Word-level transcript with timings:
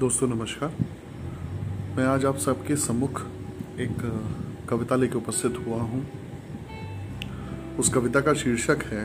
दोस्तों, 0.00 0.26
नमस्कार। 0.28 0.72
मैं 1.96 2.04
आज 2.04 2.24
आप 2.24 2.36
सबके 2.36 2.76
सम्मुख 2.76 3.20
एक 3.80 3.96
कविता 4.70 4.96
लेके 4.96 5.16
उपस्थित 5.16 5.58
हुआ 5.66 5.80
हूँ। 5.80 6.00
उस 7.78 7.88
कविता 7.88 8.20
का 8.20 8.32
शीर्षक 8.34 8.82
है, 8.84 9.04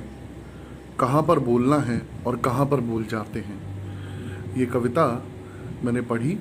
कहाँ 0.99 1.21
पर 1.23 1.39
बोलना 1.39 1.77
है 1.79 2.01
और 2.27 2.37
कहाँ 2.37 2.65
पर 2.65 2.79
बोल 2.81 3.05
जाते 3.05 3.39
हैं? 3.39 4.55
ये 4.57 4.65
कविता 4.65 5.05
मैंने 5.83 6.01
पढ़ी 6.01 6.37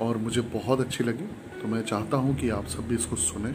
और 0.00 0.16
मुझे 0.16 0.40
बहुत 0.54 0.80
अच्छी 0.80 1.04
लगी 1.04 1.26
तो 1.60 1.68
मैं 1.68 1.82
चाहता 1.82 2.16
हूँ 2.16 2.36
कि 2.36 2.50
आप 2.50 2.66
सब 2.66 2.88
भी 2.88 2.94
इसको 2.94 3.16
सुने। 3.16 3.52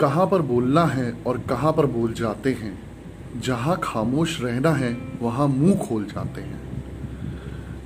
कहाँ 0.00 0.26
पर 0.26 0.42
बोलना 0.42 0.84
है 0.86 1.10
और 1.26 1.38
कहाँ 1.40 1.72
पर 1.72 1.86
बोल 1.86 2.12
जाते 2.12 2.52
हैं? 2.52 2.93
जहाँ 3.36 3.78
खामोश 3.82 4.40
रहना 4.40 4.70
है, 4.70 4.92
वहाँ 5.22 5.46
मुँह 5.48 5.76
खोल 5.78 6.04
जाते 6.04 6.40
हैं। 6.40 6.62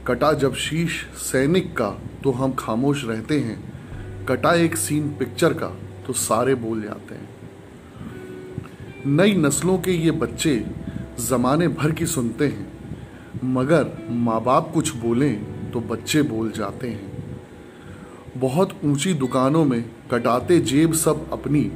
कटा 0.07 0.33
जब 0.33 0.55
शीश 0.55 1.05
सैनिक 1.17 1.73
का 1.77 1.89
तो 2.25 2.31
हम 2.31 2.53
खामोश 2.53 3.05
रहते 3.05 3.39
हैं। 3.41 4.27
कटा 4.27 4.55
एक 4.55 4.77
सीन 4.77 5.09
पिक्चर 5.09 5.53
का 5.53 5.69
तो 6.07 6.13
सारे 6.13 6.55
बोल 6.55 6.83
जाते 6.83 7.15
हैं। 7.15 7.29
नई 9.07 9.37
नस्लों 9.37 9.79
के 9.79 9.93
ये 9.93 10.11
बच्चे 10.11 10.57
जमाने 11.21 11.69
भर 11.69 11.93
की 11.93 12.07
सुनते 12.07 12.47
हैं, 12.47 12.73
मगर 13.45 14.07
माँ 14.11 14.43
बाप 14.45 14.71
कुछ 14.75 14.95
बोलें 14.97 15.71
तो 15.71 15.81
बच्चे 15.81 16.23
बोल 16.23 16.51
जाते 16.51 16.89
हैं। 16.89 17.17
बहुत 18.37 18.81
ऊँची 18.85 19.15
दुकानों 19.15 19.65
में 19.65 19.83
कटाते 20.11 20.59
जेब 20.61 20.93
सब 20.93 21.31
अपनी, 21.33 21.71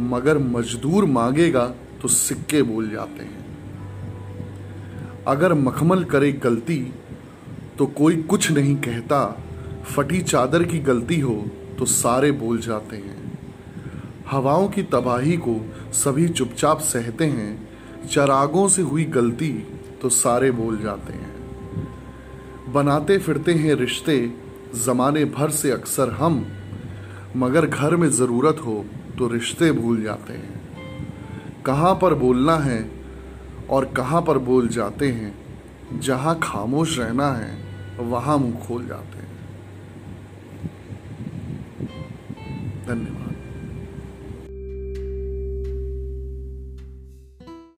मगर 0.00 0.38
मजदूर 0.38 1.04
मांगेगा 1.04 1.72
तो 2.02 2.08
सिक्के 2.08 2.62
बोल 2.62 2.90
जाते 2.90 3.24
हैं। 3.24 3.40
अगर 5.28 5.54
मखमल 5.54 6.04
करे 6.04 6.32
गलती 6.32 6.78
तो 7.78 7.86
कोई 7.86 8.16
कुछ 8.22 8.50
नहीं 8.52 8.76
कहता, 8.76 9.44
फटी 9.84 10.20
चादर 10.22 10.62
की 10.62 10.78
गलती 10.78 11.20
हो 11.20 11.34
तो 11.78 11.84
सारे 11.84 12.30
बोल 12.32 12.58
जाते 12.58 12.96
हैं। 12.96 13.38
हवाओं 14.30 14.68
की 14.68 14.82
तबाही 14.82 15.36
को 15.36 15.56
सभी 15.92 16.28
चुपचाप 16.28 16.80
सहते 16.80 17.24
हैं, 17.24 17.68
चरागों 18.08 18.68
से 18.68 18.82
हुई 18.82 19.04
गलती 19.04 19.52
तो 20.02 20.08
सारे 20.08 20.50
बोल 20.50 20.78
जाते 20.78 21.12
हैं। 21.12 22.72
बनाते 22.72 23.18
फिरते 23.18 23.54
हैं 23.54 23.74
रिश्ते, 23.74 24.32
जमाने 24.84 25.24
भर 25.24 25.50
से 25.50 25.70
अक्सर 25.70 26.10
हम, 26.10 26.46
मगर 27.36 27.66
घर 27.66 27.96
में 27.96 28.08
ज़रूरत 28.10 28.60
हो 28.66 28.84
तो 29.18 29.28
रिश्ते 29.28 29.72
भूल 29.72 30.02
जाते 30.02 30.32
हैं। 30.32 30.61
कहाँ 31.66 31.94
पर 32.02 32.14
बोलना 32.14 32.56
है 32.56 32.90
और 33.70 33.84
कहाँ 33.84 34.22
पर 34.22 34.38
बोल 34.38 34.68
जाते 34.68 35.08
हैं, 35.08 35.34
जहाँ 36.00 36.40
खामोश 36.42 36.98
रहना 36.98 37.32
है, 37.32 37.56
वहाँ 37.98 38.38
मुँह 38.38 38.66
खोल 38.66 38.86
जाते 38.86 39.18
हैं। 39.18 39.30
धन्यवाद। 42.86 43.41